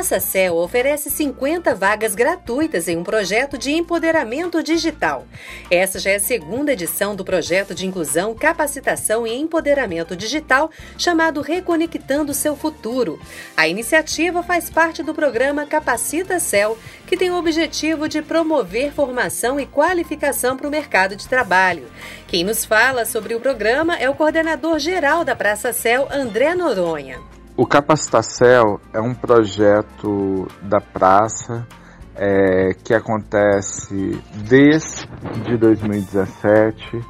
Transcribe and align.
Praça 0.00 0.18
Céu 0.18 0.56
oferece 0.56 1.10
50 1.10 1.74
vagas 1.74 2.14
gratuitas 2.14 2.88
em 2.88 2.96
um 2.96 3.04
projeto 3.04 3.58
de 3.58 3.72
empoderamento 3.72 4.62
digital. 4.62 5.26
Essa 5.70 5.98
já 5.98 6.12
é 6.12 6.14
a 6.14 6.18
segunda 6.18 6.72
edição 6.72 7.14
do 7.14 7.22
projeto 7.22 7.74
de 7.74 7.86
inclusão, 7.86 8.34
capacitação 8.34 9.26
e 9.26 9.34
empoderamento 9.34 10.16
digital 10.16 10.70
chamado 10.96 11.42
Reconectando 11.42 12.32
Seu 12.32 12.56
Futuro. 12.56 13.20
A 13.54 13.68
iniciativa 13.68 14.42
faz 14.42 14.70
parte 14.70 15.02
do 15.02 15.12
programa 15.12 15.66
Capacita 15.66 16.40
Céu, 16.40 16.78
que 17.06 17.14
tem 17.14 17.30
o 17.30 17.36
objetivo 17.38 18.08
de 18.08 18.22
promover 18.22 18.94
formação 18.94 19.60
e 19.60 19.66
qualificação 19.66 20.56
para 20.56 20.66
o 20.66 20.70
mercado 20.70 21.14
de 21.14 21.28
trabalho. 21.28 21.86
Quem 22.26 22.42
nos 22.42 22.64
fala 22.64 23.04
sobre 23.04 23.34
o 23.34 23.40
programa 23.40 23.98
é 23.98 24.08
o 24.08 24.14
coordenador 24.14 24.78
geral 24.78 25.26
da 25.26 25.36
Praça 25.36 25.74
Céu, 25.74 26.08
André 26.10 26.54
Noronha. 26.54 27.20
O 27.60 27.66
Capacitacel 27.66 28.80
é 28.90 29.02
um 29.02 29.12
projeto 29.12 30.48
da 30.62 30.80
praça 30.80 31.68
é, 32.16 32.72
que 32.82 32.94
acontece 32.94 34.18
desde 34.48 35.58
2017, 35.58 37.04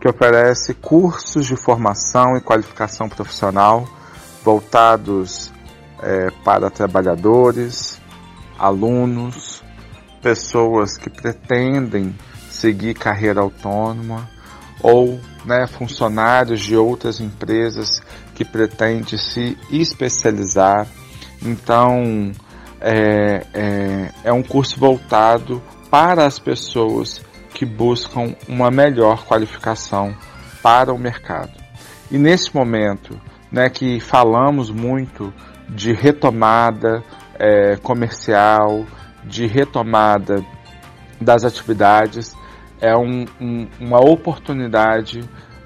que 0.00 0.08
oferece 0.08 0.74
cursos 0.74 1.44
de 1.44 1.56
formação 1.56 2.36
e 2.36 2.40
qualificação 2.40 3.08
profissional 3.08 3.84
voltados 4.44 5.50
é, 6.00 6.30
para 6.44 6.70
trabalhadores, 6.70 8.00
alunos, 8.56 9.64
pessoas 10.22 10.96
que 10.96 11.10
pretendem 11.10 12.16
seguir 12.48 12.94
carreira 12.94 13.40
autônoma 13.40 14.35
ou 14.86 15.18
né, 15.44 15.66
funcionários 15.66 16.60
de 16.60 16.76
outras 16.76 17.20
empresas 17.20 18.00
que 18.36 18.44
pretende 18.44 19.18
se 19.18 19.58
especializar. 19.68 20.86
Então, 21.42 22.30
é, 22.80 23.44
é, 23.52 24.12
é 24.22 24.32
um 24.32 24.44
curso 24.44 24.78
voltado 24.78 25.60
para 25.90 26.24
as 26.24 26.38
pessoas 26.38 27.20
que 27.52 27.66
buscam 27.66 28.36
uma 28.46 28.70
melhor 28.70 29.26
qualificação 29.26 30.16
para 30.62 30.94
o 30.94 30.98
mercado. 30.98 31.50
E 32.08 32.16
nesse 32.16 32.54
momento, 32.54 33.20
né, 33.50 33.68
que 33.68 33.98
falamos 33.98 34.70
muito 34.70 35.34
de 35.68 35.92
retomada 35.92 37.02
é, 37.40 37.74
comercial, 37.82 38.86
de 39.24 39.46
retomada 39.48 40.44
das 41.20 41.42
atividades, 41.42 42.36
é 42.80 42.96
um, 42.96 43.24
um, 43.40 43.66
uma 43.80 44.00
oportunidade 44.00 45.20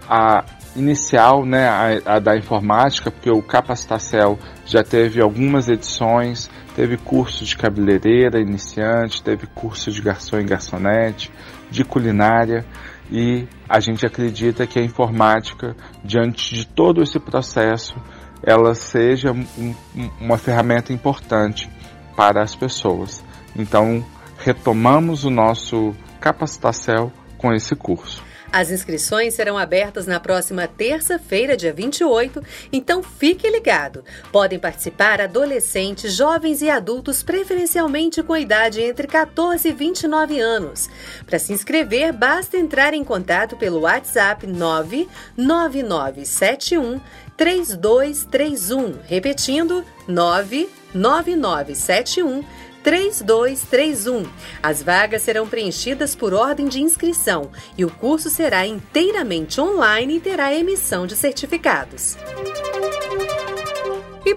a 0.08 0.44
inicial, 0.74 1.44
né, 1.44 1.68
a, 1.68 2.14
a, 2.14 2.18
da 2.18 2.36
informática, 2.36 3.10
porque 3.10 3.30
o 3.30 3.42
Capacitacel 3.42 4.38
já 4.64 4.82
teve 4.82 5.20
algumas 5.20 5.68
edições, 5.68 6.50
teve 6.74 6.96
curso 6.96 7.44
de 7.44 7.56
cabeleireira 7.56 8.40
iniciante, 8.40 9.22
teve 9.22 9.46
curso 9.48 9.90
de 9.90 10.00
garçom 10.00 10.38
e 10.38 10.44
garçonete, 10.44 11.30
de 11.70 11.84
culinária, 11.84 12.64
e 13.10 13.46
a 13.68 13.80
gente 13.80 14.06
acredita 14.06 14.66
que 14.66 14.78
a 14.78 14.84
informática, 14.84 15.76
diante 16.04 16.54
de 16.54 16.66
todo 16.66 17.02
esse 17.02 17.18
processo, 17.18 17.94
ela 18.42 18.74
seja 18.74 19.32
um, 19.32 19.74
uma 20.20 20.38
ferramenta 20.38 20.92
importante 20.92 21.68
para 22.16 22.42
as 22.42 22.54
pessoas. 22.54 23.24
Então, 23.56 24.04
retomamos 24.38 25.24
o 25.24 25.30
nosso 25.30 25.94
Capacitacel 26.20 27.12
com 27.38 27.52
esse 27.52 27.74
curso. 27.74 28.22
As 28.52 28.70
inscrições 28.70 29.34
serão 29.34 29.56
abertas 29.56 30.08
na 30.08 30.18
próxima 30.18 30.66
terça-feira, 30.66 31.56
dia 31.56 31.72
28, 31.72 32.42
então 32.72 33.00
fique 33.00 33.48
ligado. 33.48 34.04
Podem 34.32 34.58
participar 34.58 35.20
adolescentes, 35.20 36.12
jovens 36.12 36.60
e 36.60 36.68
adultos, 36.68 37.22
preferencialmente 37.22 38.24
com 38.24 38.36
idade 38.36 38.82
entre 38.82 39.06
14 39.06 39.68
e 39.68 39.72
29 39.72 40.40
anos. 40.40 40.90
Para 41.24 41.38
se 41.38 41.52
inscrever, 41.52 42.12
basta 42.12 42.56
entrar 42.56 42.92
em 42.92 43.04
contato 43.04 43.56
pelo 43.56 43.82
WhatsApp 43.82 44.44
99971 44.48 47.00
3231, 47.36 48.94
repetindo 49.06 49.84
99971 50.08 52.44
3231. 52.82 54.26
As 54.62 54.82
vagas 54.82 55.22
serão 55.22 55.46
preenchidas 55.46 56.14
por 56.14 56.32
ordem 56.34 56.68
de 56.68 56.80
inscrição 56.80 57.50
e 57.76 57.84
o 57.84 57.90
curso 57.90 58.30
será 58.30 58.66
inteiramente 58.66 59.60
online 59.60 60.16
e 60.16 60.20
terá 60.20 60.54
emissão 60.54 61.06
de 61.06 61.16
certificados. 61.16 62.16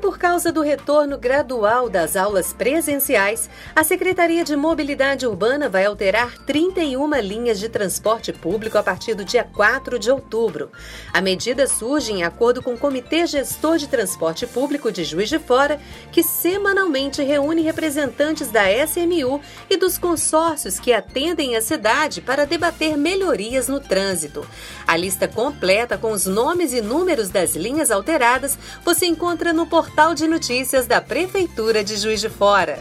Por 0.03 0.18
causa 0.18 0.52
do 0.52 0.62
retorno 0.62 1.18
gradual 1.18 1.90
das 1.90 2.18
aulas 2.18 2.52
presenciais, 2.52 3.50
a 3.74 3.86
Secretaria 3.86 4.44
de 4.44 4.53
Mobilidade 4.53 5.25
Urbana 5.25 5.69
vai 5.69 5.86
alterar 5.86 6.38
31 6.40 7.09
linhas 7.22 7.58
de 7.58 7.69
transporte 7.69 8.34
público 8.34 8.78
a 8.78 8.84
partir 8.84 9.13
do 9.13 9.24
dia 9.24 9.46
4 9.46 9.97
de 9.97 10.12
outubro. 10.12 10.69
A 11.13 11.22
medida 11.22 11.66
surge 11.68 12.12
em 12.12 12.22
acordo 12.22 12.62
com 12.62 12.74
o 12.74 12.78
Comitê 12.78 13.25
Gestor 13.25 13.78
de 13.78 13.88
Transporte 13.88 14.46
Público 14.46 14.92
de 14.92 15.06
Juiz 15.06 15.30
de 15.30 15.40
Fora, 15.40 15.80
que 16.12 16.22
semanalmente 16.22 17.24
reúne 17.24 17.62
representantes 17.62 18.52
da 18.52 18.66
SMU 18.86 19.40
e 19.69 19.78
dos 19.78 19.97
consórcios 19.97 20.81
que 20.81 20.92
atendem 20.92 21.56
a 21.56 21.62
cidade 21.62 22.19
para 22.19 22.46
debater 22.46 22.97
melhorias 22.97 23.69
no 23.69 23.80
trânsito. 23.80 24.46
A 24.86 24.97
lista 24.97 25.30
completa 25.30 25.97
com 25.97 26.12
os 26.12 26.25
nomes 26.25 26.74
e 26.74 26.81
números 26.81 27.30
das 27.30 27.56
linhas 27.56 27.90
alteradas 27.90 28.59
você 28.84 29.06
encontra 29.06 29.53
no 29.53 29.66
portal 29.66 29.93
de 30.16 30.28
notícias 30.28 30.88
da 30.88 31.00
Prefeitura 31.00 31.84
de 31.84 31.96
Juiz 31.96 32.20
de 32.20 32.28
Fora. 32.28 32.78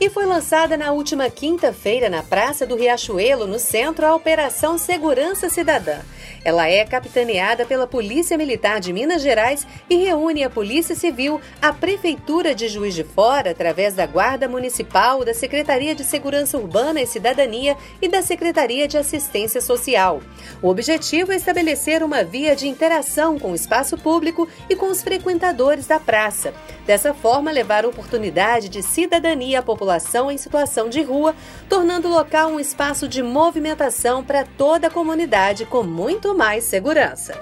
E 0.00 0.08
foi 0.08 0.24
lançada 0.24 0.76
na 0.76 0.90
última 0.90 1.28
quinta-feira 1.28 2.08
na 2.08 2.22
Praça 2.22 2.66
do 2.66 2.74
Riachuelo, 2.74 3.46
no 3.46 3.58
centro, 3.58 4.06
a 4.06 4.14
Operação 4.14 4.78
Segurança 4.78 5.50
Cidadã. 5.50 5.98
Ela 6.46 6.68
é 6.68 6.84
capitaneada 6.84 7.66
pela 7.66 7.88
Polícia 7.88 8.38
Militar 8.38 8.78
de 8.78 8.92
Minas 8.92 9.20
Gerais 9.20 9.66
e 9.90 9.96
reúne 9.96 10.44
a 10.44 10.48
Polícia 10.48 10.94
Civil, 10.94 11.40
a 11.60 11.72
Prefeitura 11.72 12.54
de 12.54 12.68
Juiz 12.68 12.94
de 12.94 13.02
Fora, 13.02 13.50
através 13.50 13.94
da 13.94 14.06
Guarda 14.06 14.46
Municipal, 14.46 15.24
da 15.24 15.34
Secretaria 15.34 15.92
de 15.92 16.04
Segurança 16.04 16.56
Urbana 16.56 17.00
e 17.00 17.06
Cidadania 17.06 17.76
e 18.00 18.06
da 18.06 18.22
Secretaria 18.22 18.86
de 18.86 18.96
Assistência 18.96 19.60
Social. 19.60 20.22
O 20.62 20.68
objetivo 20.68 21.32
é 21.32 21.34
estabelecer 21.34 22.00
uma 22.04 22.22
via 22.22 22.54
de 22.54 22.68
interação 22.68 23.40
com 23.40 23.50
o 23.50 23.56
espaço 23.56 23.98
público 23.98 24.48
e 24.70 24.76
com 24.76 24.86
os 24.86 25.02
frequentadores 25.02 25.88
da 25.88 25.98
praça. 25.98 26.54
Dessa 26.86 27.12
forma, 27.12 27.50
levar 27.50 27.84
oportunidade 27.84 28.68
de 28.68 28.84
cidadania 28.84 29.58
à 29.58 29.62
população 29.64 30.30
em 30.30 30.38
situação 30.38 30.88
de 30.88 31.02
rua, 31.02 31.34
tornando 31.68 32.06
o 32.06 32.12
local 32.12 32.50
um 32.50 32.60
espaço 32.60 33.08
de 33.08 33.20
movimentação 33.20 34.22
para 34.22 34.44
toda 34.56 34.86
a 34.86 34.90
comunidade 34.90 35.66
com 35.66 35.82
muito 35.82 36.35
mais 36.36 36.64
segurança. 36.64 37.32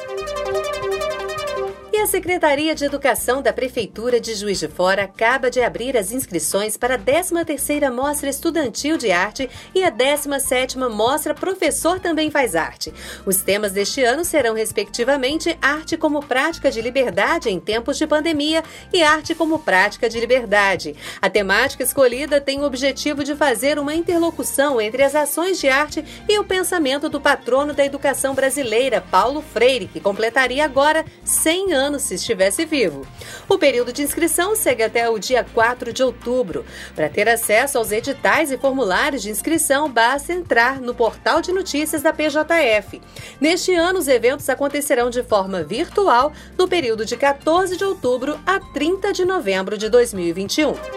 A 2.04 2.06
Secretaria 2.06 2.74
de 2.74 2.84
Educação 2.84 3.40
da 3.40 3.50
Prefeitura 3.50 4.20
de 4.20 4.34
Juiz 4.34 4.60
de 4.60 4.68
Fora 4.68 5.04
acaba 5.04 5.50
de 5.50 5.62
abrir 5.62 5.96
as 5.96 6.12
inscrições 6.12 6.76
para 6.76 6.96
a 6.96 6.98
13ª 6.98 7.90
Mostra 7.90 8.28
Estudantil 8.28 8.98
de 8.98 9.10
Arte 9.10 9.48
e 9.74 9.82
a 9.82 9.90
17ª 9.90 10.90
Mostra 10.90 11.34
Professor 11.34 11.98
Também 11.98 12.30
Faz 12.30 12.54
Arte. 12.54 12.92
Os 13.24 13.38
temas 13.38 13.72
deste 13.72 14.04
ano 14.04 14.22
serão, 14.22 14.52
respectivamente, 14.52 15.56
Arte 15.62 15.96
como 15.96 16.22
Prática 16.22 16.70
de 16.70 16.82
Liberdade 16.82 17.48
em 17.48 17.58
Tempos 17.58 17.96
de 17.96 18.06
Pandemia 18.06 18.62
e 18.92 19.02
Arte 19.02 19.34
como 19.34 19.60
Prática 19.60 20.06
de 20.06 20.20
Liberdade. 20.20 20.94
A 21.22 21.30
temática 21.30 21.82
escolhida 21.82 22.38
tem 22.38 22.60
o 22.60 22.66
objetivo 22.66 23.24
de 23.24 23.34
fazer 23.34 23.78
uma 23.78 23.94
interlocução 23.94 24.78
entre 24.78 25.02
as 25.02 25.14
ações 25.14 25.58
de 25.58 25.70
arte 25.70 26.04
e 26.28 26.38
o 26.38 26.44
pensamento 26.44 27.08
do 27.08 27.18
patrono 27.18 27.72
da 27.72 27.82
educação 27.82 28.34
brasileira, 28.34 29.00
Paulo 29.00 29.40
Freire, 29.40 29.88
que 29.88 30.00
completaria 30.00 30.66
agora 30.66 31.02
100 31.24 31.72
anos 31.72 31.93
se 31.98 32.14
estivesse 32.14 32.64
vivo. 32.64 33.06
O 33.48 33.58
período 33.58 33.92
de 33.92 34.02
inscrição 34.02 34.54
segue 34.54 34.82
até 34.82 35.08
o 35.08 35.18
dia 35.18 35.44
4 35.54 35.92
de 35.92 36.02
outubro. 36.02 36.64
Para 36.94 37.08
ter 37.08 37.28
acesso 37.28 37.78
aos 37.78 37.92
editais 37.92 38.50
e 38.50 38.58
formulários 38.58 39.22
de 39.22 39.30
inscrição, 39.30 39.90
basta 39.90 40.32
entrar 40.32 40.80
no 40.80 40.94
portal 40.94 41.40
de 41.40 41.52
notícias 41.52 42.02
da 42.02 42.12
PJF. 42.12 43.00
Neste 43.40 43.74
ano, 43.74 43.98
os 43.98 44.08
eventos 44.08 44.48
acontecerão 44.48 45.10
de 45.10 45.22
forma 45.22 45.62
virtual 45.62 46.32
no 46.58 46.68
período 46.68 47.04
de 47.04 47.16
14 47.16 47.76
de 47.76 47.84
outubro 47.84 48.38
a 48.46 48.60
30 48.60 49.12
de 49.12 49.24
novembro 49.24 49.76
de 49.76 49.88
2021 49.88 50.93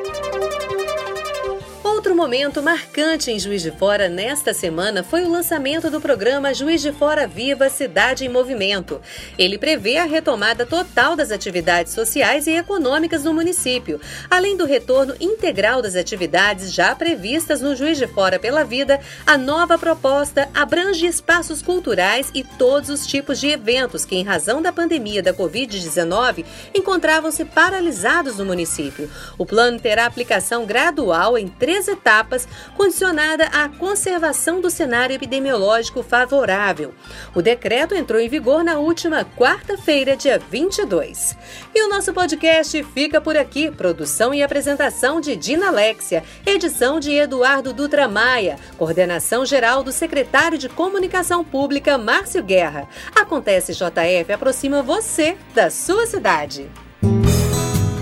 Outro 2.07 2.24
momento 2.24 2.63
marcante 2.63 3.30
em 3.31 3.38
Juiz 3.38 3.62
de 3.62 3.69
Fora 3.69 4.07
nesta 4.07 4.54
semana 4.54 5.04
foi 5.04 5.25
o 5.25 5.30
lançamento 5.30 5.92
do 5.92 6.00
programa 6.00 6.54
Juiz 6.54 6.81
de 6.81 6.94
Fora 6.94 7.27
Viva 7.27 7.69
Cidade 7.69 8.24
em 8.24 8.30
Movimento. 8.30 9.01
Ele 9.38 9.57
prevê 9.57 9.98
a 9.98 10.06
retomada 10.06 10.65
total 10.65 11.18
das 11.18 11.31
atividades 11.31 11.92
sociais 11.92 12.48
e 12.48 12.51
econômicas 12.51 13.25
no 13.25 13.33
município, 13.33 14.00
além 14.30 14.56
do 14.56 14.63
retorno 14.63 15.15
integral 15.19 15.81
das 15.81 15.98
atividades 15.98 16.71
já 16.71 16.95
previstas 16.95 17.59
no 17.59 17.75
Juiz 17.75 17.98
de 17.98 18.07
Fora 18.07 18.39
pela 18.39 18.63
Vida. 18.63 19.01
A 19.25 19.38
nova 19.38 19.77
proposta 19.77 20.48
abrange 20.54 21.06
espaços 21.06 21.62
culturais 21.62 22.31
e 22.33 22.42
todos 22.42 22.89
os 22.89 23.06
tipos 23.06 23.38
de 23.38 23.50
eventos 23.50 24.06
que, 24.06 24.15
em 24.15 24.24
razão 24.24 24.62
da 24.62 24.71
pandemia 24.71 25.21
da 25.21 25.33
Covid-19, 25.33 26.45
encontravam-se 26.74 27.44
paralisados 27.44 28.38
no 28.38 28.45
município. 28.45 29.12
O 29.38 29.45
plano 29.45 29.77
terá 29.77 30.06
aplicação 30.06 30.65
gradual 30.65 31.38
em 31.38 31.50
três 31.50 31.89
etapas, 31.97 32.47
condicionada 32.75 33.45
à 33.47 33.67
conservação 33.67 34.61
do 34.61 34.69
cenário 34.69 35.15
epidemiológico 35.15 36.01
favorável. 36.03 36.94
O 37.35 37.41
decreto 37.41 37.94
entrou 37.94 38.21
em 38.21 38.29
vigor 38.29 38.63
na 38.63 38.77
última 38.77 39.25
quarta-feira, 39.25 40.15
dia 40.15 40.39
22. 40.39 41.35
E 41.75 41.83
o 41.83 41.89
nosso 41.89 42.13
podcast 42.13 42.81
fica 42.83 43.19
por 43.19 43.35
aqui. 43.35 43.69
Produção 43.71 44.33
e 44.33 44.41
apresentação 44.41 45.19
de 45.19 45.35
Dina 45.35 45.67
Alexia, 45.67 46.23
edição 46.45 46.99
de 46.99 47.11
Eduardo 47.13 47.73
Dutra 47.73 48.07
Maia, 48.07 48.57
coordenação 48.77 49.45
geral 49.45 49.83
do 49.83 49.91
secretário 49.91 50.57
de 50.57 50.69
Comunicação 50.69 51.44
Pública, 51.44 51.97
Márcio 51.97 52.44
Guerra. 52.44 52.88
Acontece 53.15 53.73
JF 53.73 54.31
aproxima 54.31 54.81
você 54.81 55.38
da 55.53 55.69
sua 55.69 56.05
cidade. 56.05 56.69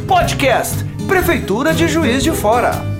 Podcast 0.08 0.84
Prefeitura 1.08 1.74
de 1.74 1.88
Juiz 1.88 2.24
de 2.24 2.32
Fora. 2.32 2.95